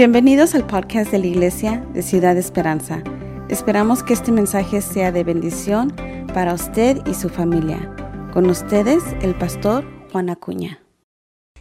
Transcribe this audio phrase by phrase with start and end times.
[0.00, 3.02] Bienvenidos al podcast de la Iglesia de Ciudad Esperanza.
[3.50, 5.94] Esperamos que este mensaje sea de bendición
[6.32, 7.94] para usted y su familia.
[8.32, 10.82] Con ustedes, el pastor Juan Acuña.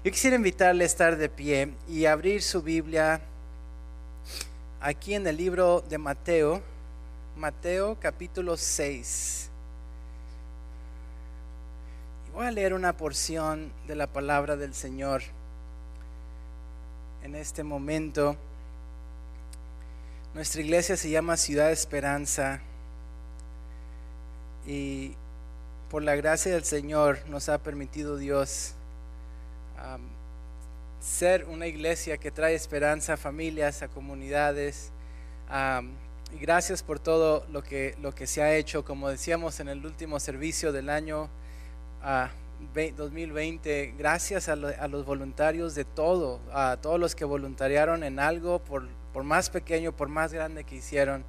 [0.06, 3.20] Yo quisiera invitarle a estar de pie y abrir su Biblia
[4.80, 6.62] aquí en el libro de Mateo,
[7.36, 9.50] Mateo capítulo 6.
[12.26, 15.24] Y voy a leer una porción de la palabra del Señor
[17.30, 18.36] en este momento.
[20.34, 22.59] Nuestra iglesia se llama Ciudad Esperanza
[24.66, 25.13] y
[25.91, 28.73] por la gracia del Señor nos ha permitido Dios
[30.99, 34.91] ser una iglesia que trae esperanza a familias, a comunidades.
[36.34, 39.85] y gracias por todo lo que, lo que se ha hecho, como decíamos en el
[39.85, 41.30] último servicio del año.
[42.95, 48.88] 2020, gracias a, los voluntarios de todo, a todos los que voluntariaron en algo, por,
[49.13, 51.23] por más pequeño, por más grande que hicieron,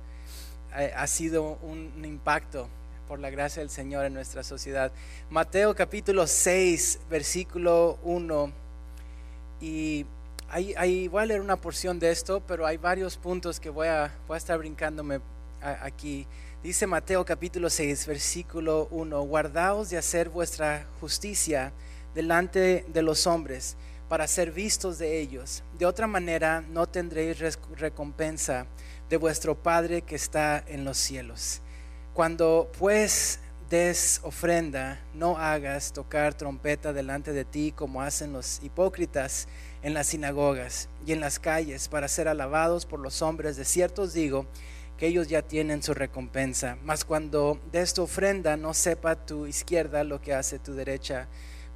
[0.77, 2.69] eh, ha sido un, impacto
[3.08, 4.92] por la gracia del Señor en nuestra sociedad.
[5.28, 8.53] Mateo capítulo 6, versículo 1.
[9.61, 10.06] Y
[10.48, 14.12] ahí, voy a leer una porción de esto, pero hay varios puntos que voy a,
[14.28, 15.20] voy a estar brincándome
[15.61, 16.27] aquí.
[16.62, 21.72] Dice Mateo capítulo 6, versículo 1, guardaos de hacer vuestra justicia
[22.14, 23.78] delante de los hombres
[24.11, 25.64] para ser vistos de ellos.
[25.78, 27.39] De otra manera no tendréis
[27.78, 28.67] recompensa
[29.08, 31.62] de vuestro Padre que está en los cielos.
[32.12, 39.48] Cuando pues des ofrenda, no hagas tocar trompeta delante de ti como hacen los hipócritas
[39.80, 43.56] en las sinagogas y en las calles para ser alabados por los hombres.
[43.56, 44.47] De cierto os digo,
[45.01, 46.77] que ellos ya tienen su recompensa.
[46.84, 51.27] Mas cuando des tu ofrenda, no sepa tu izquierda lo que hace tu derecha,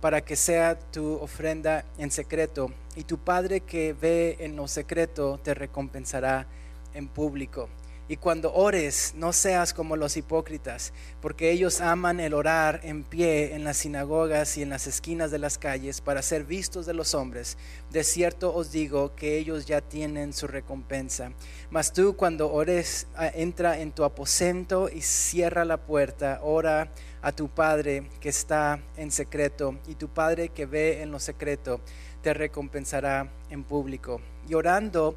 [0.02, 5.40] para que sea tu ofrenda en secreto, y tu Padre que ve en lo secreto
[5.42, 6.46] te recompensará
[6.92, 7.70] en público.
[8.06, 13.54] Y cuando ores, no seas como los hipócritas, porque ellos aman el orar en pie
[13.54, 17.14] en las sinagogas y en las esquinas de las calles para ser vistos de los
[17.14, 17.56] hombres.
[17.90, 21.32] De cierto os digo que ellos ya tienen su recompensa.
[21.70, 26.90] Mas tú cuando ores, ah, entra en tu aposento y cierra la puerta, ora
[27.22, 31.80] a tu Padre que está en secreto, y tu Padre que ve en lo secreto
[32.20, 34.20] te recompensará en público.
[34.46, 35.16] Y orando,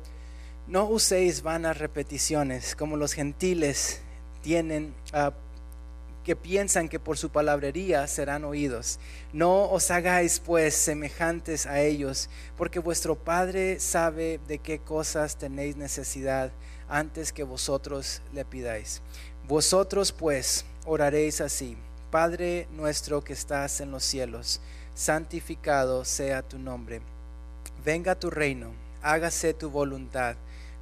[0.67, 4.01] no uséis vanas repeticiones como los gentiles
[4.41, 5.31] tienen, ah,
[6.25, 8.99] que piensan que por su palabrería serán oídos.
[9.31, 15.77] No os hagáis pues semejantes a ellos, porque vuestro Padre sabe de qué cosas tenéis
[15.77, 16.51] necesidad
[16.89, 19.01] antes que vosotros le pidáis.
[19.47, 21.77] Vosotros pues oraréis así,
[22.11, 24.59] Padre nuestro que estás en los cielos,
[24.95, 26.99] santificado sea tu nombre.
[27.85, 30.35] Venga tu reino, hágase tu voluntad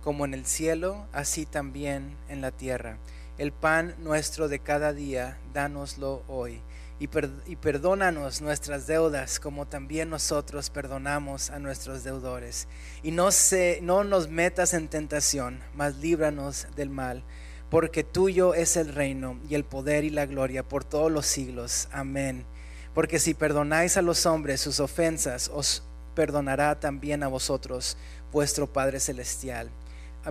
[0.06, 3.00] como en el cielo, así también en la tierra.
[3.40, 6.62] El pan nuestro de cada día, dánoslo hoy.
[7.00, 12.68] Y, perdónanos nuestras deudas, como también nosotros perdonamos a nuestros deudores.
[13.02, 17.24] Y no, se, no nos metas en tentación, mas líbranos del mal,
[17.72, 21.90] porque tuyo es el reino y el poder y la gloria por todos los siglos.
[21.92, 22.46] Amén.
[22.94, 25.84] Porque si perdonáis a los hombres sus ofensas, os
[26.14, 27.98] perdonará también a vosotros
[28.32, 29.72] vuestro Padre Celestial.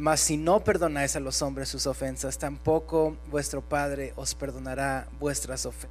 [0.00, 5.66] Mas si no perdonáis a los hombres sus ofensas, tampoco vuestro Padre os perdonará vuestras
[5.66, 5.91] ofensas.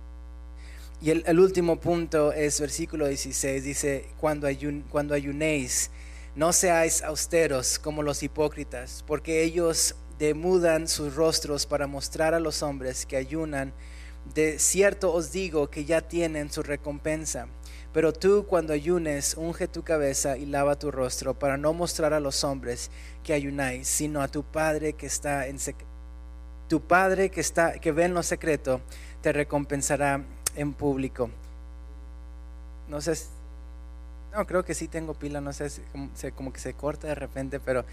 [1.02, 4.48] Y el, último punto es versículo 16, dice, cuando,
[4.90, 5.90] cuando ayunéis,
[6.36, 12.64] no seáis austeros como los hipócritas, porque ellos demudan sus rostros para mostrar a los
[12.64, 13.74] hombres que ayunan.
[14.34, 17.48] De cierto os digo que ya tienen su recompensa.
[17.92, 22.20] Pero tú cuando ayunes, unge tu cabeza y lava tu rostro para no mostrar a
[22.20, 22.90] los hombres
[23.24, 25.92] que ayunáis, sino a tu Padre que está en secreto.
[26.68, 28.82] Tu Padre que está que ve en lo secreto
[29.22, 30.22] te recompensará
[30.56, 31.30] en público.
[32.90, 33.14] No sé,
[34.34, 35.70] no creo que sí tengo pila, no sé,
[36.36, 37.86] como, que se corta de repente, pero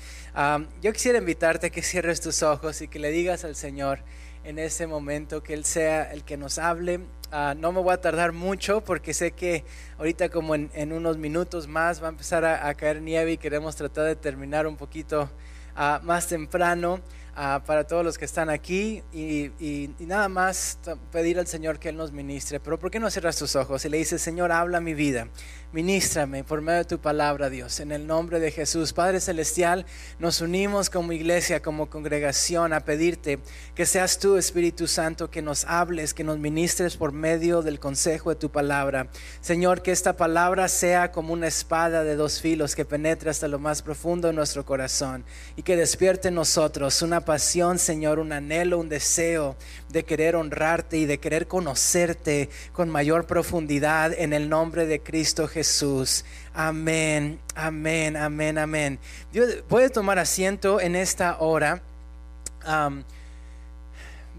[0.80, 4.00] yo quisiera invitarte a que cierres tus ojos y que le digas al Señor
[4.44, 7.00] en ese momento que Él sea el que nos hable
[7.32, 9.64] Ah, no me voy a tardar mucho porque sé que
[9.98, 14.06] ahorita como en, unos minutos más va a empezar a, caer nieve y queremos tratar
[14.06, 15.30] de terminar un poquito
[15.76, 17.00] ah, más temprano.
[17.34, 20.78] Ah, para todos los que están aquí y, nada más
[21.12, 22.60] pedir al Señor que Él nos ministre.
[22.60, 25.28] Pero ¿por qué no cierras tus ojos y le dices, Señor, habla mi vida?
[25.72, 28.92] Ministrame por medio de tu palabra, Dios, en el nombre de Jesús.
[28.92, 29.86] Padre Celestial,
[30.18, 33.38] nos unimos como iglesia, como congregación, a pedirte
[33.76, 38.30] que seas tú, Espíritu Santo, que nos hables, que nos ministres por medio del consejo
[38.30, 39.10] de tu palabra.
[39.40, 43.60] Señor, que esta palabra sea como una espada de dos filos que penetre hasta lo
[43.60, 45.24] más profundo de nuestro corazón
[45.56, 49.56] y que despierte nosotros una Señor, un anhelo, un deseo
[49.88, 55.46] de querer honrarte y de querer conocerte con mayor profundidad en el nombre de Cristo
[55.46, 56.24] Jesús.
[56.54, 58.98] Amén, amén, amén, amén.
[59.32, 61.82] Dios, puede tomar asiento en esta hora.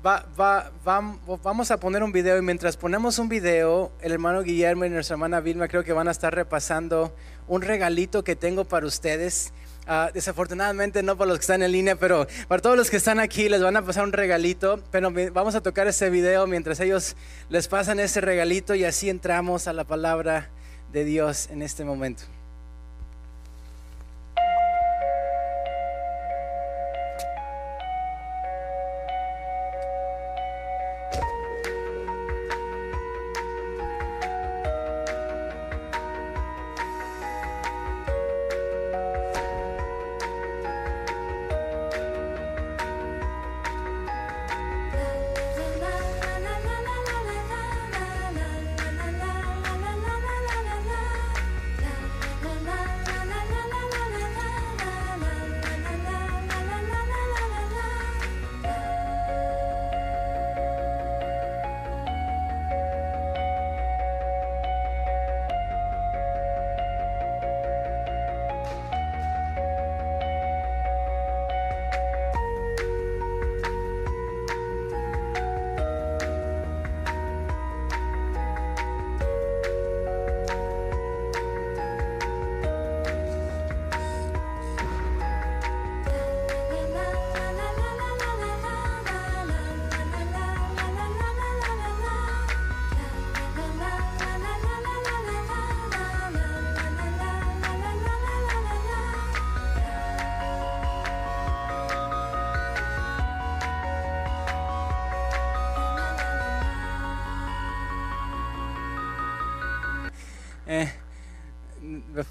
[0.03, 5.13] vamos a poner un video y mientras ponemos un video, el hermano Guillermo y nuestra
[5.13, 7.15] hermana Vilma creo que van a estar repasando
[7.47, 9.53] un regalito que tengo para ustedes.
[9.87, 13.19] Ah, desafortunadamente no para los que están en línea, pero para todos los que están
[13.19, 14.81] aquí les van a pasar un regalito.
[14.91, 17.15] Pero vamos a tocar ese video mientras ellos
[17.49, 20.49] les pasan ese regalito y así entramos a la palabra
[20.91, 22.23] de Dios en este momento.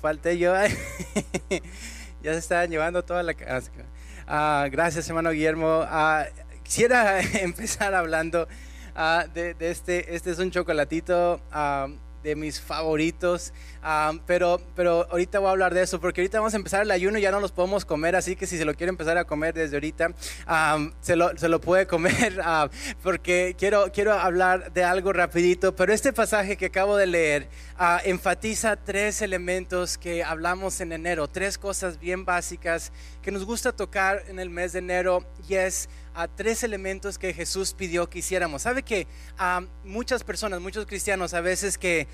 [0.01, 0.55] Falté yo.
[2.23, 3.71] ya se estaban llevando toda la casa.
[4.27, 5.85] Ah, gracias, hermano Guillermo.
[5.87, 6.27] Ah,
[6.63, 8.49] quisiera empezar hablando
[8.95, 10.15] ah, de, este.
[10.15, 11.41] Este es un chocolatito
[12.23, 13.53] de mis favoritos.
[14.27, 17.19] pero, pero ahorita voy a hablar de eso porque ahorita vamos a empezar el ayuno
[17.19, 18.17] y ya no los podemos comer.
[18.17, 20.13] Así que si se lo quiere empezar a comer desde ahorita,
[21.01, 22.41] se, lo, se, lo, puede comer
[23.03, 25.75] porque quiero, quiero hablar de algo rapidito.
[25.75, 27.49] Pero este pasaje que acabo de leer
[28.05, 34.25] enfatiza tres elementos que hablamos en enero, tres cosas bien básicas que nos gusta tocar
[34.29, 38.63] en el mes de enero y es a tres elementos que Jesús pidió que hiciéramos.
[38.63, 39.07] Sabe que
[39.39, 42.09] a muchas personas, muchos cristianos a veces que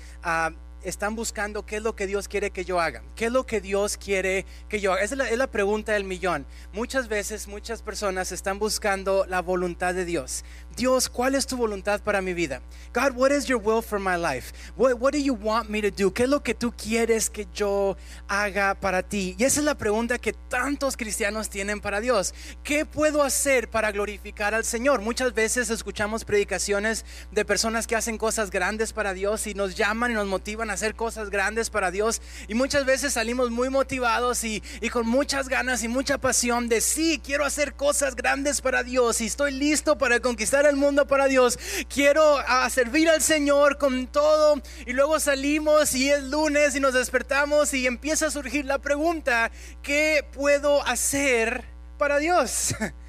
[0.87, 3.59] están buscando qué es lo que Dios quiere que yo haga, qué es lo que
[3.59, 5.03] Dios quiere que yo haga.
[5.03, 6.45] Esa es la, pregunta del millón.
[6.71, 10.45] Muchas veces muchas personas están buscando la voluntad de Dios.
[10.75, 12.61] Dios, ¿cuál es tu voluntad para mi vida?
[12.93, 14.53] God, what is your will for my life?
[14.77, 16.13] What, what do you want me to do?
[16.13, 17.97] ¿Qué es lo que tú quieres que yo
[18.27, 19.35] haga para ti?
[19.37, 22.33] Y esa es la pregunta que tantos cristianos tienen para Dios.
[22.63, 25.01] ¿Qué puedo hacer para glorificar al Señor?
[25.01, 30.11] Muchas veces escuchamos predicaciones de personas que hacen cosas grandes para Dios y nos llaman
[30.11, 32.21] y nos motivan a hacer cosas grandes para Dios.
[32.47, 37.19] Y muchas veces salimos muy motivados y, con muchas ganas y mucha pasión de sí,
[37.23, 41.59] quiero hacer cosas grandes para Dios y estoy listo para conquistar el mundo para Dios.
[41.93, 44.61] Quiero ah, servir al Señor con todo.
[44.85, 49.51] Y luego salimos y es lunes y nos despertamos y empieza a surgir la pregunta,
[49.81, 51.65] ¿qué puedo hacer
[51.97, 52.75] para Dios?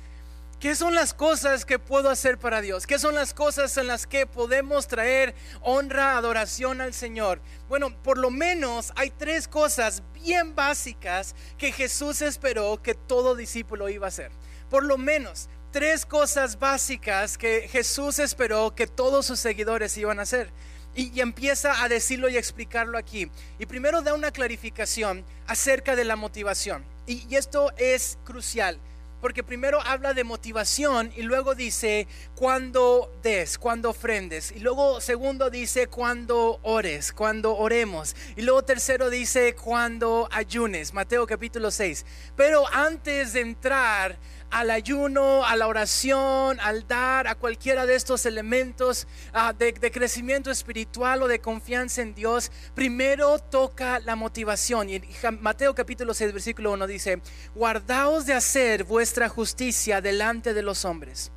[0.60, 2.84] ¿Qué son las cosas que puedo hacer para Dios?
[2.84, 7.40] ¿Qué son las cosas en las que podemos traer honra, adoración al Señor?
[7.68, 13.88] Bueno, por lo menos hay tres cosas bien básicas que Jesús esperó que todo discípulo
[13.88, 14.32] iba a hacer.
[14.68, 20.22] Por lo menos tres cosas básicas que Jesús esperó que todos sus seguidores iban a
[20.22, 20.50] hacer.
[20.92, 23.30] Y, empieza a decirlo y explicarlo aquí.
[23.60, 26.84] Y primero da una clarificación acerca de la motivación.
[27.06, 28.80] y esto es crucial.
[29.20, 34.52] Porque primero habla de motivación y luego dice cuando des, cuando ofrendes.
[34.52, 38.14] Y luego segundo dice cuando ores, cuando oremos.
[38.36, 40.94] Y luego tercero dice cuando ayunes.
[40.94, 42.06] Mateo capítulo 6.
[42.36, 44.18] Pero antes de entrar
[44.50, 50.50] al ayuno, a la oración, al dar, a cualquiera de estos elementos ah, de, crecimiento
[50.50, 54.88] espiritual o de confianza en Dios, primero toca la motivación.
[54.88, 55.02] Y
[55.40, 57.20] Mateo capítulo 6, versículo 1 dice,
[57.54, 61.30] guardaos de hacer vuestra justicia delante de los hombres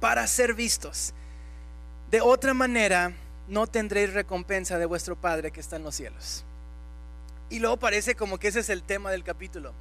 [0.00, 1.14] para ser vistos.
[2.10, 3.12] De otra manera,
[3.48, 6.44] no tendréis recompensa de vuestro Padre que está en los cielos.
[7.48, 9.72] Y luego parece como que ese es el tema del capítulo.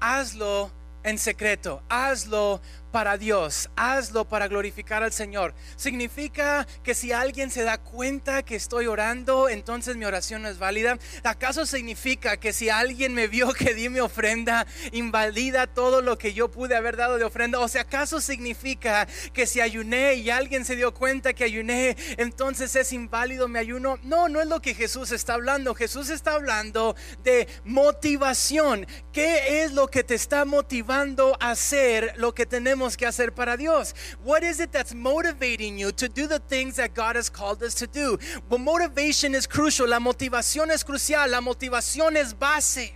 [0.00, 0.70] Hazlo
[1.02, 2.60] en secreto, hazlo
[2.98, 5.54] para Dios, hazlo para glorificar al Señor.
[5.76, 10.58] Significa que si alguien se da cuenta que estoy orando, entonces mi oración no es
[10.58, 10.98] válida.
[11.22, 16.34] ¿Acaso significa que si alguien me vio que di mi ofrenda, invalida todo lo que
[16.34, 17.60] yo pude haber dado de ofrenda?
[17.60, 22.74] O sea, ¿acaso significa que si ayuné y alguien se dio cuenta que ayuné, entonces
[22.74, 24.00] es inválido mi ayuno?
[24.02, 25.76] No, no es lo que Jesús está hablando.
[25.76, 28.88] Jesús está hablando de motivación.
[29.12, 32.87] ¿Qué es lo que te está motivando a hacer lo que tenemos?
[32.96, 33.94] Que hacer para Dios?
[34.24, 37.74] What is it that's motivating you to do the things that God has called us
[37.76, 38.18] to do?
[38.48, 39.88] Well, motivation is crucial.
[39.88, 41.30] La motivación es crucial.
[41.30, 42.92] La motivación es base.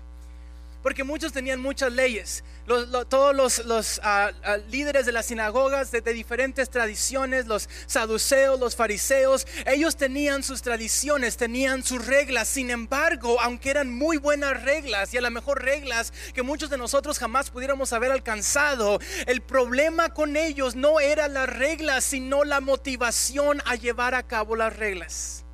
[0.83, 6.71] Porque muchos tenían muchas leyes todos los, ah, ah, líderes de las sinagogas de, diferentes
[6.71, 12.49] tradiciones, los saduceos, los fariseos, ellos tenían sus tradiciones, tenían sus reglas.
[12.49, 16.79] Sin embargo, aunque eran muy buenas reglas y a lo mejor reglas que muchos de
[16.79, 22.61] nosotros jamás pudiéramos haber alcanzado, el problema con ellos no era las reglas, sino la
[22.61, 25.45] motivación a llevar a cabo las reglas.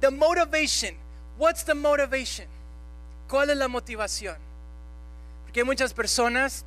[0.00, 0.96] The motivation.
[1.38, 2.48] What's the motivation?
[3.28, 4.47] ¿Cuál es la motivación?
[5.58, 6.64] Porque hay muchas personas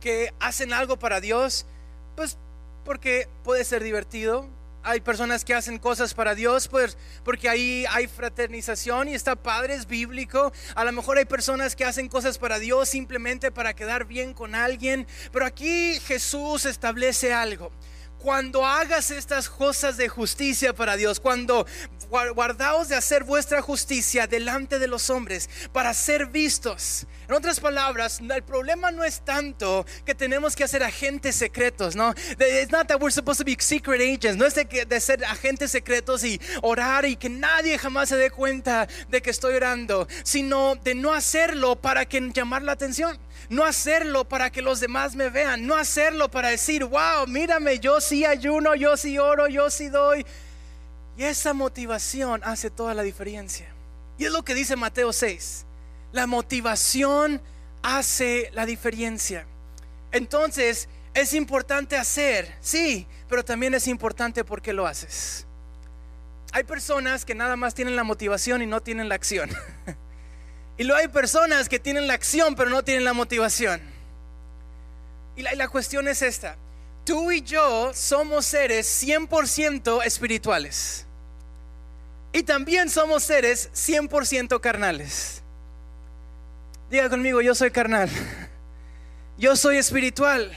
[0.00, 1.66] que hacen algo para Dios,
[2.14, 2.38] pues
[2.84, 4.46] porque puede ser divertido.
[4.84, 9.74] Hay personas que hacen cosas para Dios, pues porque ahí hay fraternización y está padre,
[9.74, 10.52] es bíblico.
[10.76, 14.54] A lo mejor hay personas que hacen cosas para Dios simplemente para quedar bien con
[14.54, 15.04] alguien.
[15.32, 17.72] Pero aquí Jesús establece algo
[18.20, 21.66] cuando hagas estas cosas de justicia para Dios, cuando
[22.10, 27.06] guardaos de hacer vuestra justicia delante de los hombres para ser vistos.
[27.28, 32.10] En otras palabras, el problema no es tanto que tenemos que hacer agentes secretos, ¿no?
[32.10, 35.70] It's not that we're supposed to be secret agents, no es de, de ser agentes
[35.70, 40.74] secretos y orar y que nadie jamás se dé cuenta de que estoy orando, sino
[40.76, 45.28] de no hacerlo para que llamar la atención no hacerlo para que los demás me
[45.28, 49.88] vean, no hacerlo para decir, wow, mírame, yo sí ayuno, yo sí oro, yo sí
[49.88, 50.24] doy.
[51.20, 53.66] Y esa motivación hace toda la diferencia.
[54.16, 55.66] Y es lo que dice Mateo 6.
[56.12, 57.42] La motivación
[57.82, 59.44] hace la diferencia.
[60.12, 65.44] Entonces, es importante hacer, sí, pero también es importante porque lo haces.
[66.52, 69.50] Hay personas que nada más tienen la motivación y no tienen la acción.
[70.78, 73.82] y luego hay personas que tienen la acción pero no tienen la motivación.
[75.36, 76.56] Y la, y la cuestión es esta.
[77.04, 81.06] Tú y yo somos seres 100% espirituales.
[82.32, 85.42] Y también somos seres 100% carnales.
[86.90, 88.08] Diga conmigo, yo soy carnal.
[89.38, 90.56] Yo soy espiritual.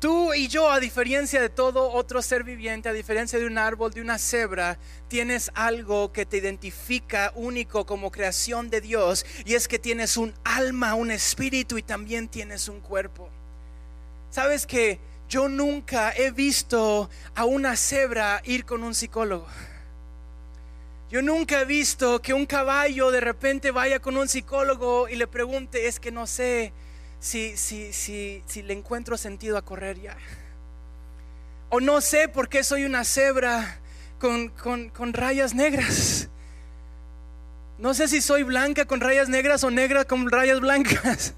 [0.00, 3.92] Tú y yo, a diferencia de todo otro ser viviente, a diferencia de un árbol,
[3.92, 9.66] de una cebra, tienes algo que te identifica único como creación de Dios y es
[9.66, 13.28] que tienes un alma, un espíritu y también tienes un cuerpo.
[14.30, 19.48] ¿Sabes que yo nunca he visto a una cebra ir con un psicólogo?
[21.10, 25.26] Yo nunca he visto que un caballo de repente vaya con un psicólogo y le
[25.26, 26.72] pregunte, es que no sé
[27.18, 30.16] si, si, si, si le encuentro sentido a correr ya.
[31.70, 33.80] O no sé por qué soy una cebra
[34.18, 36.28] con, con rayas negras.
[37.78, 41.34] No sé si soy blanca con rayas negras o negra con rayas blancas.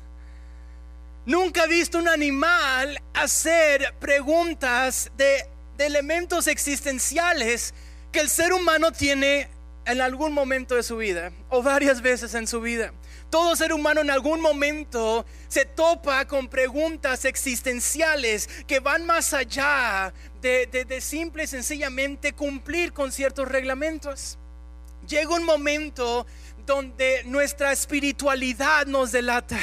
[1.26, 5.46] Nunca he visto un animal hacer preguntas de,
[5.76, 7.72] de elementos existenciales
[8.10, 9.48] que el ser humano tiene
[9.92, 12.92] en algún momento de su vida o varias veces en su vida.
[13.30, 20.12] Todo ser humano en algún momento se topa con preguntas existenciales que van más allá
[20.40, 24.38] de, de, simple y sencillamente cumplir con ciertos reglamentos.
[25.06, 26.26] Llega un momento
[26.66, 29.58] donde nuestra espiritualidad nos delata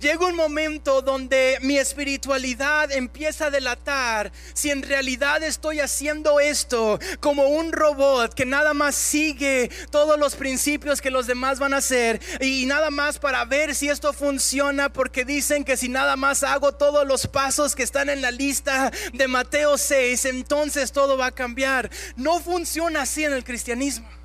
[0.00, 6.98] Llega un momento donde mi espiritualidad empieza a delatar si en realidad estoy haciendo esto
[7.20, 11.78] como un robot que nada más sigue todos los principios que los demás van a
[11.78, 16.44] hacer y nada más para ver si esto funciona porque dicen que si nada más
[16.44, 21.26] hago todos los pasos que están en la lista de Mateo 6, entonces todo va
[21.26, 21.90] a cambiar.
[22.16, 24.19] No funciona así en el cristianismo.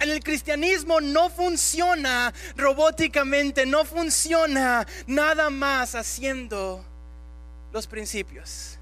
[0.00, 6.82] En el cristianismo no funciona robóticamente, no funciona nada más haciendo
[7.70, 8.78] los principios.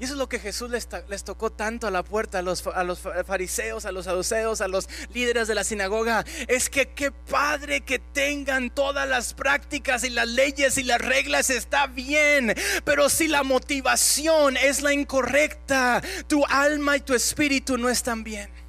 [0.00, 2.82] Y eso es lo que Jesús les, tocó tanto a la puerta a los, a
[2.82, 6.24] los fariseos, a los saduceos, a los líderes de la sinagoga.
[6.48, 11.50] Es que qué padre que tengan todas las prácticas y las leyes y las reglas
[11.50, 12.54] está bien.
[12.84, 18.63] Pero si la motivación es la incorrecta, tu alma y tu espíritu no están bien.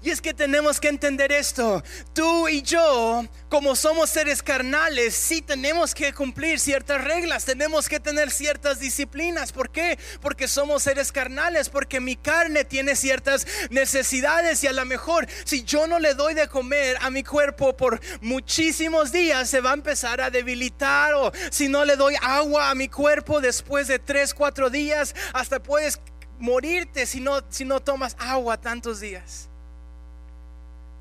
[0.00, 1.82] Y es que tenemos que entender esto.
[2.14, 7.98] Tú y yo, como somos seres carnales, sí tenemos que cumplir ciertas reglas, tenemos que
[7.98, 9.50] tener ciertas disciplinas.
[9.50, 9.98] ¿Por qué?
[10.20, 15.64] Porque somos seres carnales, porque mi carne tiene ciertas necesidades y a lo mejor si
[15.64, 19.74] yo no le doy de comer a mi cuerpo por muchísimos días, se va a
[19.74, 24.32] empezar a debilitar o si no le doy agua a mi cuerpo después de tres,
[24.32, 26.00] cuatro días, hasta puedes
[26.38, 29.48] morirte si no, si no tomas agua tantos días.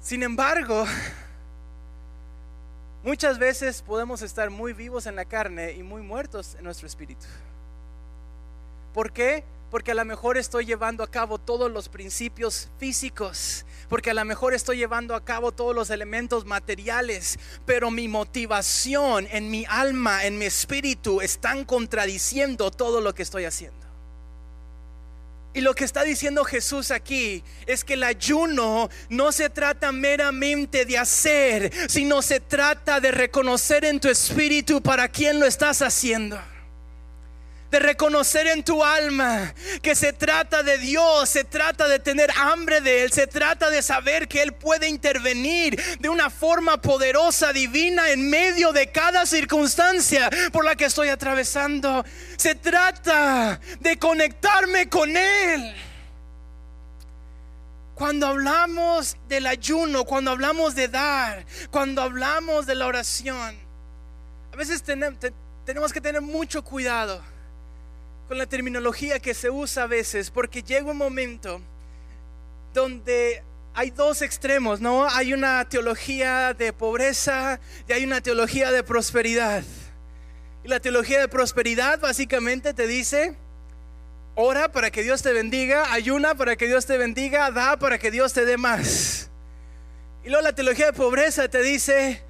[0.08, 0.86] Sin embargo,
[3.04, 7.26] muchas veces podemos estar muy vivos en la carne y muy muertos en nuestro espíritu.
[8.94, 9.44] ¿Por qué?
[9.70, 14.24] Porque a lo mejor estoy llevando a cabo todos los principios físicos, porque a lo
[14.24, 20.24] mejor estoy llevando a cabo todos los elementos materiales, pero mi motivación en mi alma,
[20.24, 23.87] en mi espíritu, están contradiciendo todo lo que estoy haciendo.
[25.58, 30.86] Y lo que está diciendo Jesús aquí es que el ayuno no se trata meramente
[30.86, 36.40] de hacer, sino se trata de reconocer en tu espíritu para quién lo estás haciendo
[37.72, 42.82] de reconocer en tu alma que se trata de Dios, se trata de tener hambre
[42.82, 48.10] de Él, se trata de saber que Él puede intervenir de una forma poderosa, divina,
[48.10, 52.06] en medio de cada circunstancia por la que estoy atravesando.
[52.38, 55.76] Se trata de conectarme con Él.
[57.96, 63.58] Cuando hablamos del ayuno, cuando hablamos de dar, cuando hablamos de la oración,
[64.54, 67.22] a veces tenemos que tener mucho cuidado
[68.28, 71.62] con la terminología que se usa a veces, porque llega un momento
[72.74, 73.42] donde
[73.74, 75.08] hay dos extremos, ¿no?
[75.10, 79.64] Hay una teología de pobreza y hay una teología de prosperidad.
[80.64, 83.36] Y la teología de prosperidad básicamente te dice,
[84.36, 88.12] ora para que Dios te bendiga, ayuna para que Dios te bendiga, da para que
[88.12, 89.30] Dios te dé más.
[90.26, 92.22] Y luego la teología de pobreza te dice,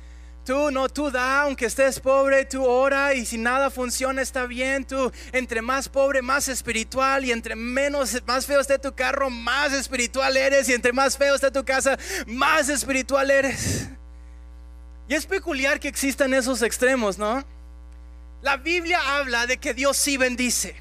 [0.48, 4.86] Tú no, tú da, aunque estés pobre, tú ora y si nada funciona está bien.
[4.86, 9.74] Tú entre más pobre, más espiritual y entre menos, más feo esté tu carro, más
[9.74, 13.90] espiritual eres y entre más feo esté tu casa, más espiritual eres.
[15.10, 17.44] Y es peculiar que existan esos extremos, ¿no?
[18.42, 20.78] La Biblia habla de que Dios sí bendice.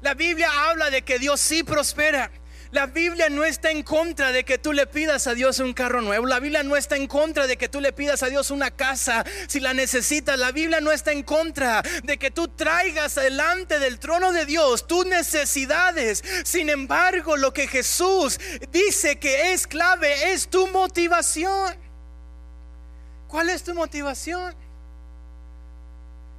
[0.00, 2.32] La Biblia habla de que Dios sí prospera.
[2.72, 6.00] La Biblia no está en contra de que tú le pidas a Dios un carro
[6.00, 6.24] nuevo.
[6.24, 9.26] La Biblia no está en contra de que tú le pidas a Dios una casa
[9.46, 10.38] si la necesitas.
[10.38, 14.86] La Biblia no está en contra de que tú traigas delante del trono de Dios
[14.86, 16.24] tus necesidades.
[16.44, 21.76] Sin embargo, lo que Jesús dice que es clave es tu motivación.
[23.28, 24.54] ¿Cuál es tu motivación?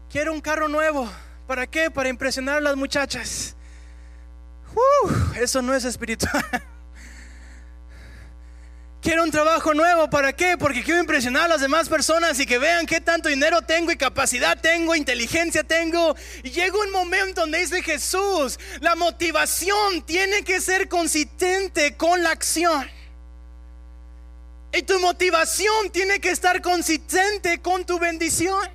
[0.09, 1.07] Quiero un carro nuevo.
[1.45, 1.91] ¿Para qué?
[1.91, 3.55] Para impresionar a las muchachas
[5.35, 6.43] eso no es espiritual.
[9.03, 10.57] Quiero un trabajo nuevo, ¿para qué?
[10.57, 13.97] Porque quiero impresionar a las demás personas y que vean qué tanto dinero tengo y
[13.97, 16.15] capacidad tengo, inteligencia tengo.
[16.41, 22.31] Y llega un momento donde dice Jesús, la motivación tiene que ser consistente con la
[22.31, 22.89] acción.
[24.71, 28.69] Y tu motivación tiene que estar consistente con tu bendición.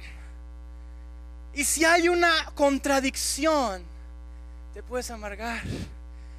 [1.54, 3.82] Y si hay una contradicción,
[4.78, 5.60] te puedes amargar.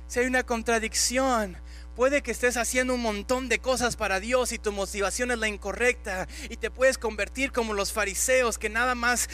[0.08, 1.58] Si hay una contradicción,
[2.00, 5.50] Puede que estés haciendo un montón de cosas para Dios y tu motivación es la
[5.50, 9.28] incorrecta y te puedes convertir como los fariseos que nada más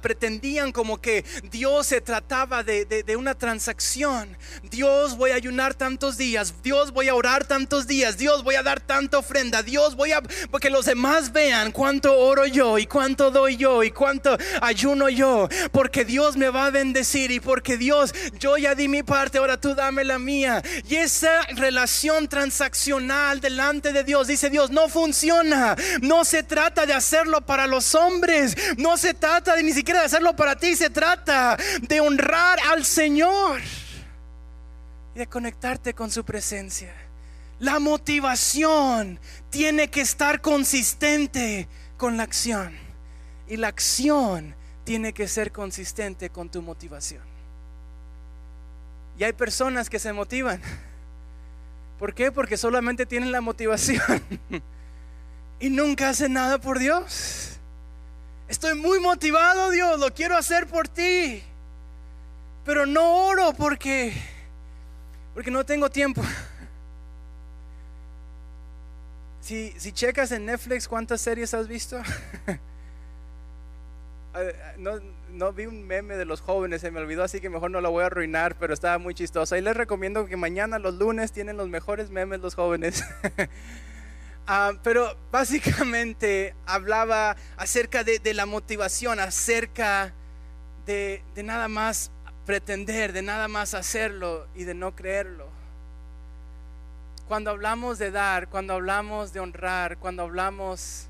[0.00, 4.38] pretendían como que Dios se trataba de, una transacción.
[4.62, 8.62] Dios voy a ayunar tantos días, Dios voy a orar tantos días, Dios voy a
[8.62, 10.22] dar tanta ofrenda, Dios voy a
[10.58, 15.50] que los demás vean cuánto oro yo y cuánto doy yo y cuánto ayuno yo,
[15.70, 19.60] porque Dios me va a bendecir y porque Dios, yo ya di mi parte, ahora
[19.60, 20.62] tú dame la mía.
[20.88, 21.89] Y esa relación
[22.28, 24.28] transaccional delante de Dios.
[24.28, 25.76] Dice Dios, no funciona.
[26.00, 28.56] No se trata de hacerlo para los hombres.
[28.76, 30.76] No se trata de ni siquiera de hacerlo para ti.
[30.76, 33.60] Se trata de honrar al Señor
[35.14, 36.94] y de conectarte con su presencia.
[37.58, 42.72] La motivación tiene que estar consistente con la acción.
[43.48, 47.22] Y la acción tiene que ser consistente con tu motivación.
[49.18, 50.62] Y hay personas que se motivan
[52.00, 52.32] ¿Por qué?
[52.32, 54.00] Porque solamente tienen la motivación
[55.60, 57.58] y nunca hacen nada por Dios.
[58.48, 61.42] Estoy muy motivado, Dios, lo quiero hacer por ti.
[62.64, 64.14] Pero no oro porque
[65.34, 66.22] porque no tengo tiempo.
[69.42, 72.00] Si, si checas en Netflix cuántas series has visto,
[74.78, 77.80] no, no, vi un meme de los jóvenes, se me olvidó, así que mejor no
[77.80, 79.56] lo voy a arruinar, pero estaba muy chistoso.
[79.56, 83.04] Y les recomiendo que mañana, los lunes, tienen los mejores memes los jóvenes.
[84.52, 90.12] Ah, pero básicamente hablaba acerca de, de la motivación, acerca
[90.86, 92.10] de, de nada más
[92.46, 95.46] pretender, de nada más hacerlo y de no creerlo.
[97.28, 101.06] Cuando hablamos de dar, cuando hablamos de honrar, cuando hablamos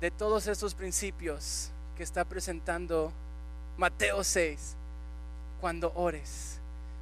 [0.00, 3.12] de todos estos principios que está presentando
[3.76, 4.76] Mateo 6,
[5.60, 6.58] cuando ores,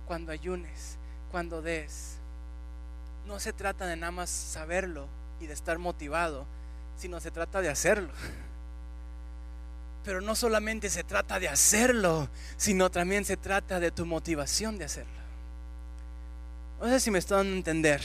[0.06, 0.96] cuando ayunes,
[1.30, 2.16] cuando des,
[3.26, 5.06] no se trata de nada más saberlo
[5.40, 6.46] y de estar motivado,
[6.96, 8.12] sino se trata de hacerlo.
[10.04, 14.84] Pero no solamente se trata de hacerlo, sino también se trata de tu motivación de
[14.84, 15.22] hacerlo.
[16.80, 18.02] No sé si me están a entender.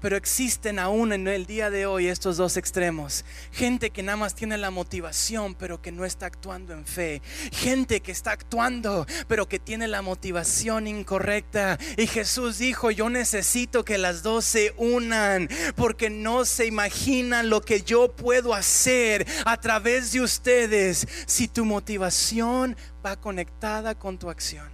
[0.00, 3.24] Pero existen aún en el día de hoy estos dos extremos.
[3.50, 7.20] Gente que nada más tiene la motivación, pero que no está actuando en fe.
[7.52, 11.78] Gente que está actuando, pero que tiene la motivación incorrecta.
[11.96, 17.60] Y Jesús dijo, yo necesito que las dos se unan, porque no se imaginan lo
[17.60, 24.30] que yo puedo hacer a través de ustedes si tu motivación va conectada con tu
[24.30, 24.68] acción.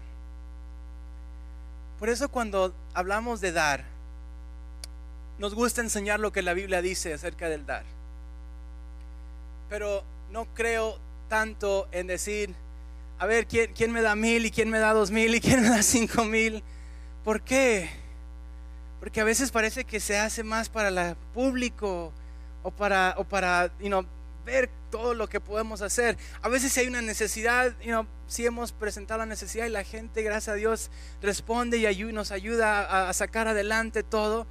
[1.98, 3.93] Por eso cuando hablamos de dar,
[5.38, 7.84] nos gusta enseñar lo que la Biblia dice acerca del dar.
[9.68, 12.54] Pero no creo tanto en decir,
[13.18, 15.68] a ver, ¿quién, me da mil y quién me da dos mil y quién me
[15.68, 16.62] da cinco mil?
[17.24, 17.90] ¿Por qué?
[19.00, 22.12] Porque a veces parece que se hace más para el público
[22.62, 23.70] o para, o para
[24.44, 26.16] ver todo lo que podemos hacer.
[26.42, 27.74] A veces si hay una necesidad,
[28.26, 30.90] si hemos presentado la necesidad y la gente, gracias a Dios,
[31.22, 34.46] responde y nos ayuda a sacar adelante todo.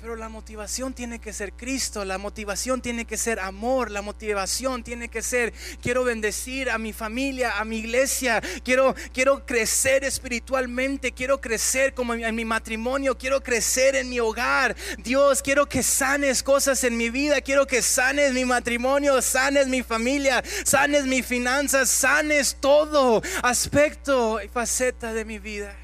[0.00, 4.82] Pero la motivación tiene que ser Cristo, la motivación tiene que ser amor, la motivación
[4.82, 11.12] tiene que ser quiero bendecir a mi familia, a mi iglesia, quiero, quiero crecer espiritualmente,
[11.12, 14.74] quiero crecer como en mi matrimonio, quiero crecer en mi hogar.
[14.96, 19.82] Dios, quiero que sanes cosas en mi vida, quiero que sanes mi matrimonio, sanes mi
[19.82, 25.76] familia, sanes mis finanzas, sanes todo aspecto y faceta de mi vida.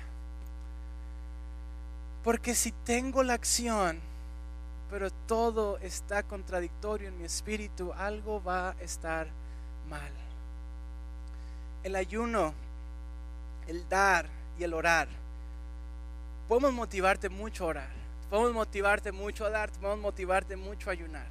[2.25, 4.06] Porque si tengo la acción,
[4.91, 9.29] pero todo está contradictorio en mi espíritu, algo va a estar
[9.89, 10.13] mal.
[11.83, 12.55] El ayuno,
[13.67, 14.27] el dar
[14.59, 15.09] y el orar.
[16.49, 17.91] Podemos motivarte mucho a orar,
[18.31, 21.27] podemos motivarte mucho a dar, podemos motivarte mucho a ayunar.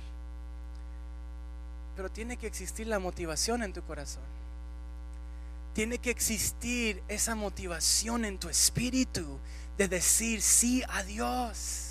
[1.96, 4.24] Pero tiene que existir la motivación en tu corazón.
[5.74, 9.40] Tiene que existir esa motivación en tu espíritu
[9.78, 11.85] de decir sí a Dios.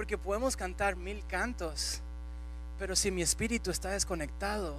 [0.00, 2.00] Porque podemos cantar mil cantos,
[2.78, 4.74] pero si mi espíritu está desconectado,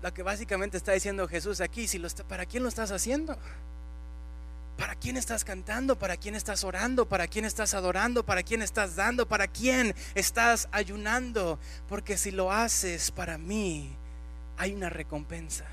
[0.00, 1.98] lo que básicamente está diciendo Jesús aquí, si
[2.28, 3.36] ¿para quién lo estás haciendo?
[4.78, 5.98] ¿Para quién estás cantando?
[5.98, 7.08] ¿Para quién estás orando?
[7.08, 8.24] ¿Para quién estás adorando?
[8.24, 9.26] ¿Para quién estás dando?
[9.26, 11.58] ¿Para quién estás ayunando?
[11.88, 13.90] Porque si lo haces para mí,
[14.56, 15.64] hay una recompensa.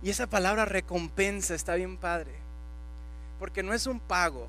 [0.00, 2.36] Y esa palabra recompensa está bien padre.
[3.40, 4.46] Porque no es un pago,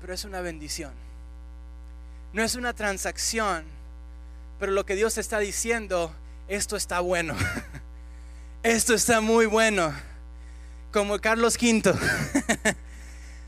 [0.00, 0.92] pero es una bendición.
[2.32, 3.64] No es una transacción,
[4.58, 6.14] pero lo que Dios está diciendo,
[6.48, 7.34] esto está bueno.
[8.62, 9.94] Esto está muy bueno.
[10.92, 11.82] Como Carlos V.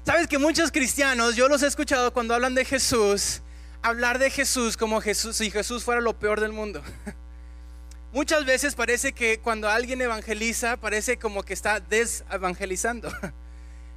[0.06, 3.42] Sabes que muchos cristianos, yo los he escuchado cuando hablan de Jesús,
[3.82, 6.84] hablar de Jesús como Jesús, si Jesús fuera lo peor del mundo.
[8.12, 13.12] Muchas veces parece que cuando alguien evangeliza, parece como que está desevangelizando.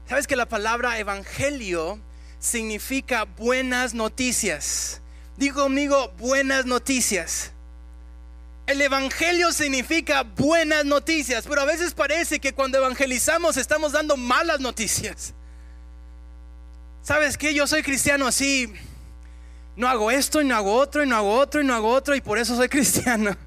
[0.10, 2.00] Sabes que la palabra evangelio
[2.42, 5.00] significa buenas noticias.
[5.38, 7.52] Digo conmigo, buenas noticias.
[8.68, 14.60] El evangelio significa buenas noticias, pero a veces parece que cuando evangelizamos estamos dando malas
[14.60, 15.34] noticias.
[17.02, 18.74] ¿Sabes que Yo soy cristiano así.
[19.76, 22.16] No hago esto y no hago otro y no hago otro y no hago otro
[22.16, 23.38] y por eso soy cristiano.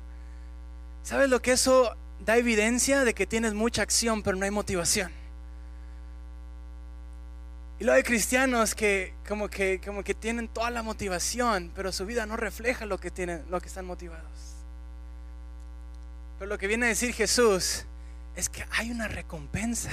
[1.02, 5.23] ¿Sabes lo que eso da evidencia de que tienes mucha acción pero no hay motivación?
[7.84, 12.06] Y luego hay cristianos que como que como que tienen toda la motivación, pero su
[12.06, 14.24] vida no refleja lo que tienen, lo que están motivados.
[16.38, 17.84] Pero lo que viene a decir Jesús
[18.36, 19.90] es que hay una recompensa.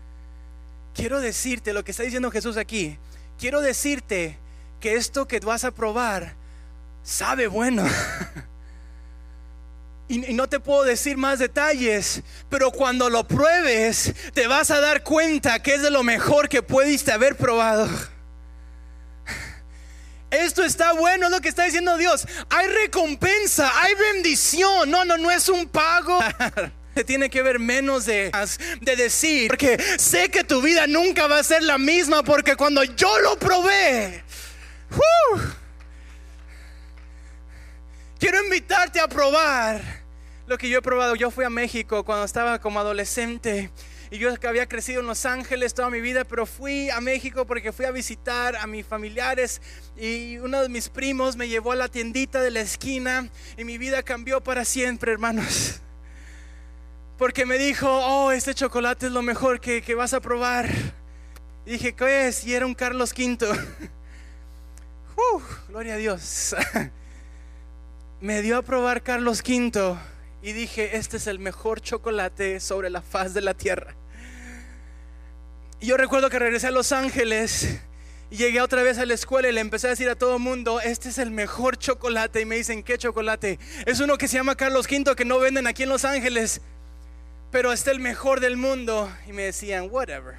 [0.94, 2.96] quiero decirte lo que está diciendo Jesús aquí.
[3.38, 4.38] Quiero decirte
[4.80, 6.32] que esto que vas a probar
[7.02, 7.84] sabe bueno.
[10.12, 12.20] Y, no te puedo decir más detalles,
[12.50, 16.62] pero cuando lo pruebes te vas a dar cuenta que es de lo mejor que
[16.62, 17.88] pudiste haber probado.
[20.30, 22.26] Esto está bueno, es lo que está diciendo Dios.
[22.50, 24.90] Hay recompensa, hay bendición.
[24.90, 26.18] No, no, no es un pago.
[26.94, 28.30] Se tiene que ver menos de,
[28.82, 32.84] de decir, porque sé que tu vida nunca va a ser la misma, porque cuando
[32.84, 34.22] yo lo probé,
[38.18, 40.01] quiero invitarte a probar
[40.52, 41.16] lo que yo he probado.
[41.16, 43.70] Yo fui a México cuando estaba como adolescente
[44.10, 47.72] y yo había crecido en Los Ángeles toda mi vida, pero fui a México porque
[47.72, 49.62] fui a visitar a mis familiares
[49.96, 53.78] y uno de mis primos me llevó a la tiendita de la esquina y mi
[53.78, 55.80] vida cambió para siempre, hermanos.
[57.16, 60.68] Porque me dijo, oh, este chocolate es lo mejor que, vas a probar.
[61.64, 62.44] Y dije, ¿qué es?
[62.44, 63.38] Y era un Carlos V.
[65.70, 66.54] gloria a Dios.
[68.20, 69.96] me dio a probar Carlos V
[70.42, 73.94] y dije, este es el mejor chocolate sobre la faz de la tierra.
[75.80, 77.80] Y yo recuerdo que regresé a Los Ángeles
[78.30, 80.42] y llegué otra vez a la escuela y le empecé a decir a todo el
[80.42, 82.40] mundo, este es el mejor chocolate.
[82.40, 83.58] Y me dicen, ¿qué chocolate?
[83.86, 86.60] Es uno que se llama Carlos V que no venden aquí en Los Ángeles,
[87.50, 89.12] pero es el mejor del mundo.
[89.28, 90.36] Y me decían, whatever.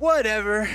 [0.00, 0.68] Whatever.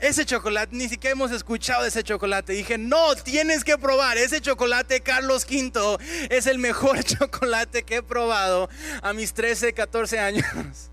[0.00, 2.54] Ese chocolate, ni siquiera hemos escuchado de ese chocolate.
[2.54, 4.16] Dije, no, tienes que probar.
[4.16, 5.98] Ese chocolate Carlos V
[6.30, 8.70] es el mejor chocolate que he probado
[9.02, 10.46] a mis 13, 14 años.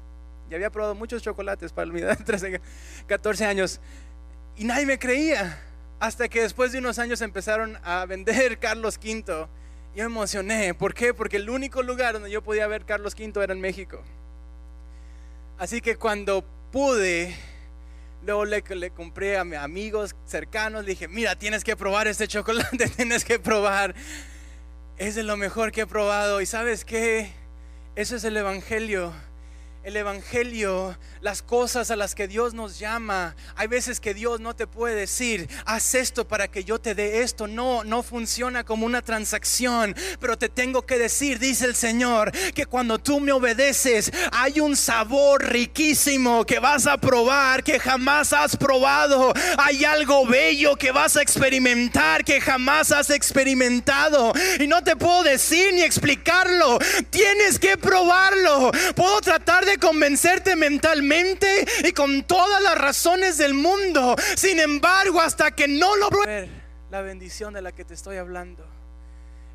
[0.49, 2.61] Ya había probado muchos chocolates para edad, 13,
[3.05, 3.81] 14 años.
[4.55, 5.61] Y nadie me creía.
[5.99, 9.23] Hasta que después de unos años empezaron a vender Carlos V.
[9.25, 9.47] Yo
[9.95, 10.73] me emocioné.
[10.73, 11.13] ¿Por qué?
[11.13, 14.01] Porque el único lugar donde yo podía ver Carlos V era en México.
[15.57, 17.35] Así que cuando pude,
[18.23, 20.83] luego le, le compré a mis amigos cercanos.
[20.83, 23.95] Le dije, mira, tienes que probar este chocolate, tienes que probar.
[24.97, 26.41] Es de lo mejor que he probado.
[26.41, 27.31] Y sabes qué?
[27.95, 29.13] Eso es el Evangelio
[29.87, 33.37] el Evangelio, las cosas a las que Dios nos llama.
[33.55, 37.21] Hay veces que Dios no te puede decir, haz esto para que yo te dé
[37.21, 37.47] esto.
[37.47, 39.95] No, no funciona como una transacción.
[40.19, 44.75] Pero te tengo que decir, dice el Señor, que cuando tú me obedeces, hay un
[44.75, 49.31] sabor riquísimo que vas a probar, que jamás has probado.
[49.57, 54.33] Hay algo bello que vas a experimentar, que jamás has experimentado.
[54.59, 56.77] Y no te puedo decir ni explicarlo.
[57.09, 58.69] Tienes que probarlo.
[58.93, 64.15] Puedo tratar de convencerte mentalmente y con todas las razones del mundo.
[64.35, 66.49] Sin embargo, hasta que no lo ver
[66.89, 68.65] la bendición de la que te estoy hablando.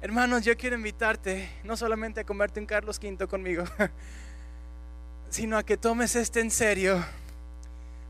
[0.01, 3.65] Hermanos, yo quiero invitarte no solamente a comerte un Carlos V conmigo,
[5.31, 7.03] sino a que tomes este en serio.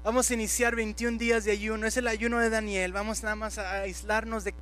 [0.03, 1.87] Vamos a iniciar 21 días de ayuno.
[1.87, 2.93] Es el ayuno de Daniel.
[2.93, 4.55] Vamos nada más a aislarnos de...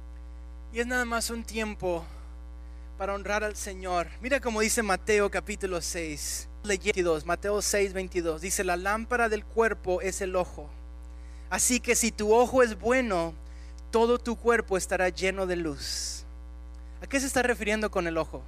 [0.72, 2.04] Y es nada más un tiempo
[2.98, 4.08] para honrar al Señor.
[4.20, 6.49] Mira como dice Mateo capítulo 6.
[7.25, 8.40] Mateo 6, 22.
[8.40, 10.68] Dice, la lámpara del cuerpo es el ojo.
[11.49, 13.35] Así que si tu ojo es bueno,
[13.90, 16.25] todo tu cuerpo estará lleno de luz.
[17.03, 18.42] ¿A qué se está refiriendo con el ojo?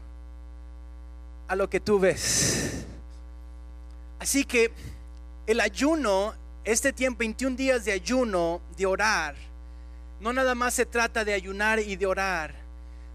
[1.48, 2.84] A lo que tú ves.
[4.18, 4.70] Así que
[5.46, 9.34] el ayuno, este tiempo, 21 días de ayuno, de orar,
[10.20, 12.54] no nada más se trata de ayunar y de orar,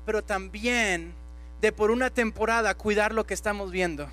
[0.05, 1.13] pero también
[1.61, 4.09] de por una temporada cuidar lo que estamos viendo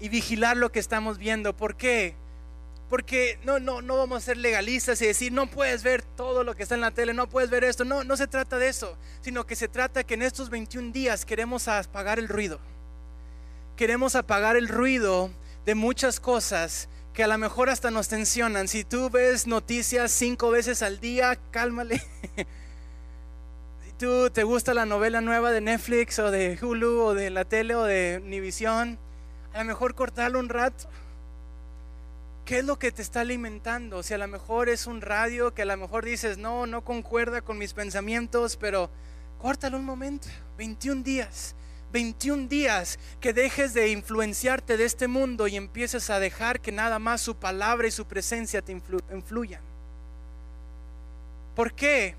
[0.00, 1.56] y vigilar lo que estamos viendo.
[1.56, 2.14] ¿Por qué?
[2.88, 6.54] Porque no, no, no vamos a ser legalistas y decir, no puedes ver todo lo
[6.54, 7.84] que está en la tele, no puedes ver esto.
[7.84, 11.24] No, no se trata de eso, sino que se trata que en estos 21 días
[11.24, 12.60] queremos apagar el ruido.
[13.76, 15.30] Queremos apagar el ruido
[15.64, 18.68] de muchas cosas que a lo mejor hasta nos tensionan.
[18.68, 22.02] Si tú ves noticias cinco veces al día, cálmale.
[23.84, 27.44] si tú te gusta la novela nueva de Netflix o de Hulu o de la
[27.44, 28.98] tele o de Univision,
[29.56, 30.86] a lo mejor cortarlo un rato.
[32.44, 34.02] ¿Qué es lo que te está alimentando?
[34.02, 37.40] Si a lo mejor es un radio que a lo mejor dices, no, no concuerda
[37.40, 38.90] con mis pensamientos, pero
[39.38, 41.56] córtalo un momento, 21 días.
[41.92, 46.98] 21 días que dejes de influenciarte de este mundo y empieces a dejar que nada
[46.98, 49.62] más su palabra y su presencia te influyan.
[51.54, 52.14] ¿Por qué?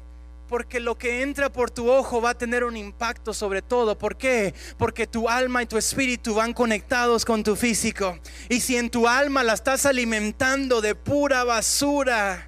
[0.47, 3.97] Porque lo que entra por tu ojo va a tener un impacto sobre todo.
[3.97, 4.53] ¿Por qué?
[4.77, 8.17] Porque tu alma y tu espíritu van conectados con tu físico.
[8.49, 12.47] Y si en tu alma la estás alimentando de pura basura,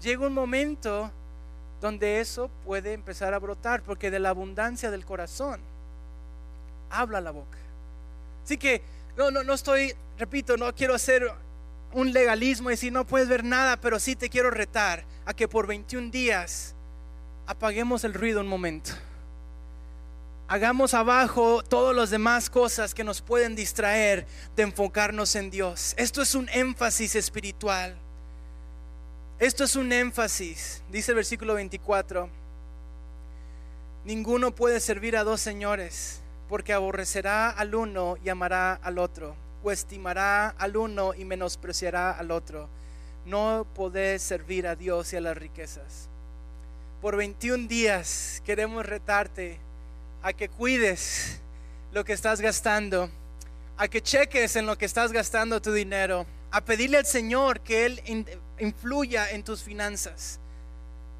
[0.00, 1.10] llega un momento
[1.80, 3.82] donde eso puede empezar a brotar.
[3.82, 5.60] Porque de la abundancia del corazón
[6.90, 7.58] habla la boca.
[8.44, 8.82] Así que
[9.16, 11.32] no, no, no estoy repito, no quiero hacer
[11.92, 15.48] un legalismo y decir no puedes ver nada, pero sí te quiero retar a que
[15.48, 16.74] por 21 días
[17.46, 18.92] apaguemos el ruido un momento.
[20.48, 25.94] Hagamos abajo todas las demás cosas que nos pueden distraer de enfocarnos en Dios.
[25.96, 27.96] Esto es un énfasis espiritual.
[29.38, 32.28] Esto es un énfasis, dice el versículo 24.
[34.04, 39.72] Ninguno puede servir a dos señores, porque aborrecerá al uno y amará al otro, o
[39.72, 42.68] estimará al uno y menospreciará al otro.
[43.24, 46.11] No podés servir a Dios y a las riquezas.
[47.02, 49.58] Por 21 días queremos retarte
[50.22, 51.40] a que cuides
[51.90, 53.10] lo que estás gastando,
[53.76, 57.86] a que cheques en lo que estás gastando tu dinero, a pedirle al Señor que
[57.86, 58.00] Él
[58.60, 60.38] influya en tus finanzas,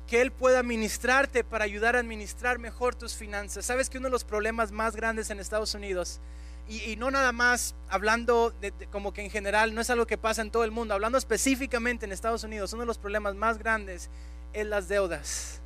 [0.07, 3.67] que Él pueda administrarte para ayudar a administrar mejor tus finanzas.
[3.67, 6.21] Sabes que uno de los problemas más grandes en Estados Unidos,
[6.69, 8.55] y, no nada más hablando
[8.93, 12.07] como que en general, no es algo que pasa en todo el mundo, hablando específicamente
[12.07, 14.11] en Estados Unidos, uno de los problemas más grandes
[14.53, 15.62] es las deudas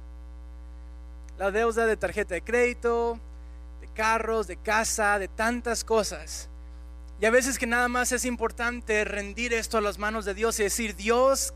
[1.39, 3.19] la deuda de tarjeta de crédito,
[3.81, 6.49] de carros, de casa, de tantas cosas.
[7.21, 10.59] Y a veces que nada más es importante rendir esto a las manos de Dios
[10.61, 11.55] y decir, Dios,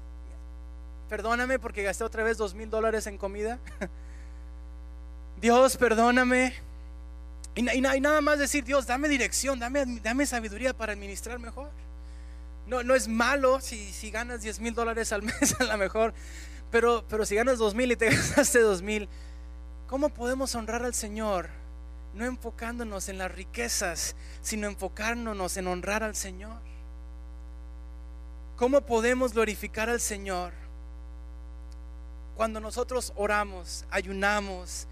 [1.08, 3.58] perdóname porque gasté otra vez dos mil dólares en comida.
[5.40, 6.54] Dios, perdóname.
[7.54, 11.70] Y, nada más decir, Dios, dame dirección, dame, sabiduría para administrar mejor.
[12.66, 16.14] No, no es malo si, ganas 10 mil dólares al mes a lo mejor,
[16.70, 19.08] pero, pero si ganas dos mil y te gastaste dos mil,
[19.90, 21.48] ¿Cómo podemos honrar al Señor?
[22.14, 26.61] No enfocándonos en las riquezas, sino enfocándonos en honrar al Señor.
[28.55, 30.53] ¿Cómo podemos glorificar al Señor?
[32.37, 34.87] Cuando nosotros oramos, ayunamos,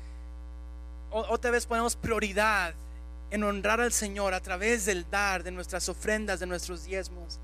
[1.13, 2.75] otra vez ponemos prioridad
[3.31, 7.39] en honrar al Señor a través del dar, de nuestras ofrendas, de nuestros diezmos.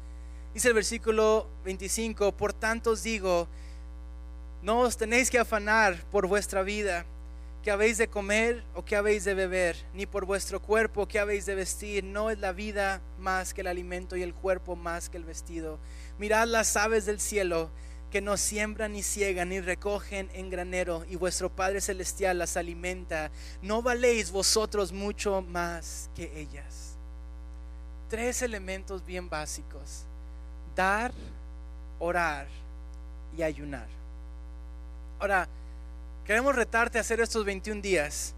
[0.54, 3.46] Dice el versículo 25, por tanto os digo,
[4.60, 7.06] no os tenéis que afanar por vuestra vida
[7.64, 9.74] ¿Qué habéis de comer o qué habéis de beber?
[9.94, 12.04] Ni por vuestro cuerpo, ¿qué habéis de vestir?
[12.04, 15.78] No es la vida más que el alimento y el cuerpo más que el vestido.
[16.18, 17.70] Mirad las aves del cielo
[18.10, 23.30] que no siembran ni ciegan ni recogen en granero y vuestro Padre Celestial las alimenta.
[23.62, 26.96] ¿No valéis vosotros mucho más que ellas?
[28.10, 30.04] Tres elementos bien básicos.
[30.76, 31.14] Dar,
[31.98, 32.46] orar
[33.34, 33.88] y ayunar.
[35.18, 35.48] Ahora,
[36.24, 38.34] Queremos retarte a hacer estos 21 días,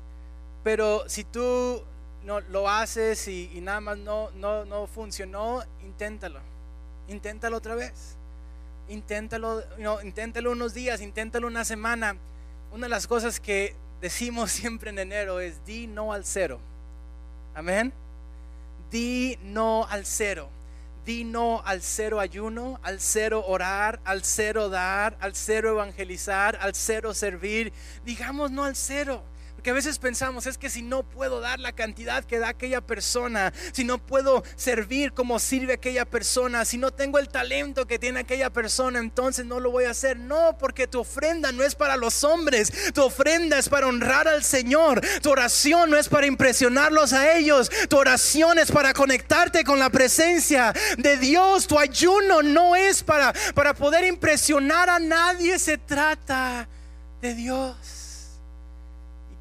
[0.65, 1.85] pero si tú
[2.25, 6.41] no lo haces y, nada más no, no, no, funcionó, inténtalo.
[7.07, 8.17] Inténtalo otra vez.
[8.89, 12.17] Inténtalo, no, inténtalo unos días, inténtalo una semana.
[12.73, 16.59] Una de las cosas que decimos siempre en enero es di no al cero.
[17.55, 17.93] Amén.
[18.91, 20.49] Di no al cero.
[21.07, 26.75] Di no al cero ayuno, al cero orar, al cero dar, al cero evangelizar, al
[26.75, 27.73] cero servir.
[28.05, 29.23] Digamos no al cero
[29.67, 32.83] que a veces pensamos es que si no puedo dar la cantidad que da aquella
[32.83, 37.99] persona, si no puedo servir como sirve aquella persona, si no tengo el talento que
[37.99, 40.19] tiene aquella persona, entonces no lo voy a hacer.
[40.19, 44.45] No, porque tu ofrenda no es para los hombres, tu ofrenda es para honrar al
[44.45, 49.81] Señor, tu oración no es para impresionarlos a ellos, tu oración es para conectarte con
[49.81, 55.77] la presencia de Dios, tu ayuno no es para, para poder impresionar a nadie, se
[55.77, 56.69] trata
[57.21, 57.96] de Dios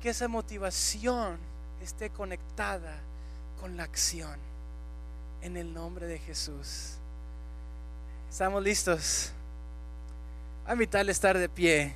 [0.06, 1.40] que esa motivación
[1.82, 3.00] esté conectada
[3.60, 4.38] con la acción.
[5.42, 6.98] En el nombre de Jesús.
[8.30, 9.32] ¿Estamos listos?
[10.68, 11.96] A mitad estar de pie.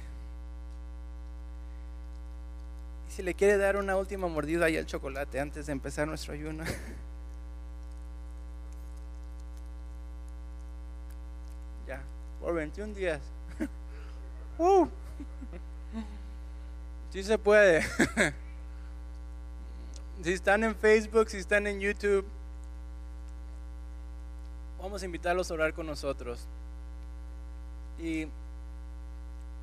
[3.07, 6.33] Y si le quiere dar una última mordida ahí al chocolate antes de empezar nuestro
[6.33, 6.63] ayuno.
[11.87, 12.01] ya,
[12.41, 13.21] por 21 días.
[14.57, 14.87] uh.
[17.11, 17.83] Sí se puede.
[20.23, 22.25] si están en Facebook, si están en YouTube,
[24.79, 26.39] vamos a invitarlos a orar con nosotros.
[27.97, 28.27] Y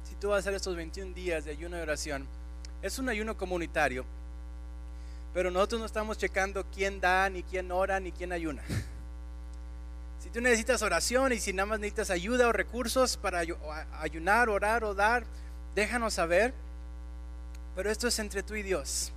[0.04, 2.26] si tú vas a hacer estos 21 días de ayuno y oración,
[2.82, 4.04] es un ayuno comunitario,
[5.32, 8.62] pero nosotros no estamos checando quién da, ni quién ora, ni quién ayuna.
[10.18, 13.44] Si tú necesitas oración y si nada más necesitas ayuda o recursos para
[14.00, 15.24] ayunar, orar o dar,
[15.76, 16.52] déjanos saber
[17.76, 19.12] pero esto es entre tú y Dios.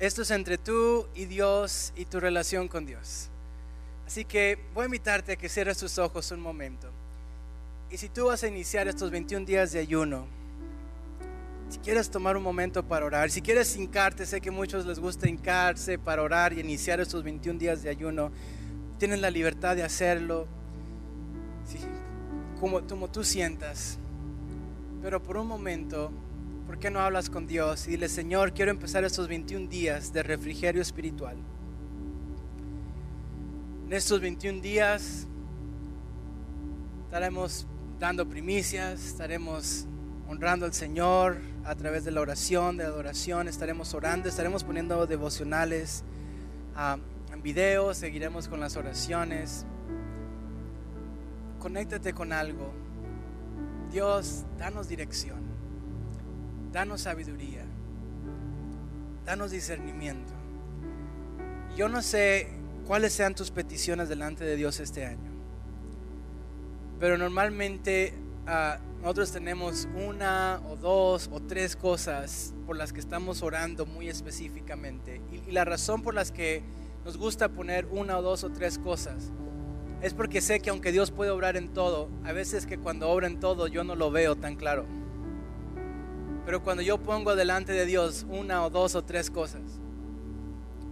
[0.00, 3.28] Esto es entre tú y Dios y tu relación con Dios.
[4.04, 6.90] Así que voy a invitarte a que cierres tus ojos un momento.
[7.88, 10.26] Y si tú vas a iniciar estos 21 días de ayuno,
[11.68, 15.28] si quieres tomar un momento para orar, si quieres hincarte, sé que muchos les gusta
[15.28, 18.32] hincarse para orar y iniciar estos 21 días de ayuno.
[18.98, 20.48] tienes la libertad de hacerlo,
[22.58, 23.98] como, como tú sientas.
[25.00, 26.12] Pero por un momento,
[26.72, 30.22] ¿por qué no hablas con Dios y dile, Señor, quiero empezar estos 21 días de
[30.22, 31.36] refrigerio espiritual?
[33.84, 35.26] En estos 21 días
[37.04, 37.66] estaremos
[38.00, 39.86] dando primicias, estaremos
[40.26, 45.06] honrando al Señor a través de la oración, de la adoración, estaremos orando, estaremos poniendo
[45.06, 46.04] devocionales
[46.74, 46.96] ah,
[47.34, 49.66] en video, seguiremos con las oraciones.
[51.58, 52.72] Conéctate con algo.
[53.92, 55.51] Dios, danos dirección,
[56.72, 57.64] danos sabiduría,
[59.24, 60.32] danos discernimiento.
[61.76, 62.48] Yo no sé
[62.86, 65.30] cuáles sean tus peticiones delante de Dios este año,
[66.98, 68.14] pero normalmente
[68.46, 74.08] ah, nosotros tenemos una o dos o tres cosas por las que estamos orando muy
[74.08, 75.20] específicamente.
[75.30, 76.62] Y, la razón por las que
[77.04, 79.30] nos gusta poner una o dos o tres cosas
[80.00, 83.26] es porque sé que aunque Dios puede obrar en todo, a veces que cuando obra
[83.26, 84.86] en todo yo no lo veo tan claro.
[86.44, 89.62] Pero cuando yo pongo delante de Dios una o dos o tres cosas,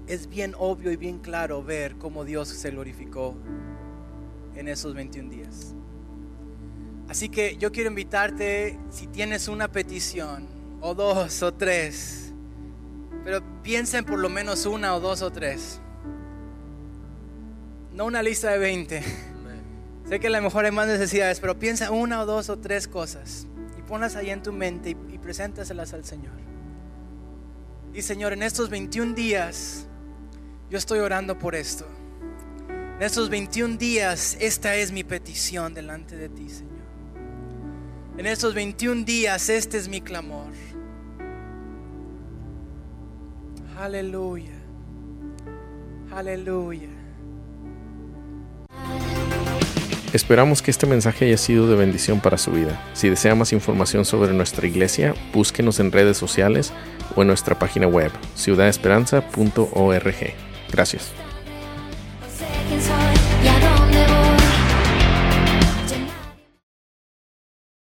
[0.07, 3.37] es bien obvio y bien claro ver cómo Dios se glorificó
[4.55, 5.75] en esos 21 días.
[7.09, 10.47] Así que yo quiero invitarte, si tienes una petición,
[10.81, 12.33] o dos o tres,
[13.25, 15.81] pero piensen por lo menos una o dos o tres.
[17.93, 19.03] No una lista de 20.
[20.09, 22.89] Sé que a lo mejor hay más necesidades, pero piensa una o dos o tres
[22.89, 23.47] cosas
[23.91, 26.33] ponlas ahí en tu mente y, y preséntaselas al Señor.
[27.93, 29.89] Y Señor, en estos 21 días
[30.71, 31.85] yo estoy orando por esto.
[32.69, 36.71] En estos 21 días esta es mi petición delante de ti, Señor.
[38.17, 40.53] En estos 21 días este es mi clamor.
[43.77, 44.55] Aleluya.
[46.13, 47.00] Aleluya.
[50.13, 52.83] Esperamos que este mensaje haya sido de bendición para su vida.
[52.95, 56.73] Si desea más información sobre nuestra iglesia, búsquenos en redes sociales
[57.15, 60.35] o en nuestra página web, ciudadesperanza.org.
[60.73, 61.13] Gracias.